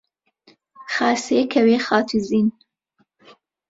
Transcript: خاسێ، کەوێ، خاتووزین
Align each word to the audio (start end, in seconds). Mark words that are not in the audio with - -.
خاسێ، 0.93 1.39
کەوێ، 1.53 1.77
خاتووزین 1.85 2.47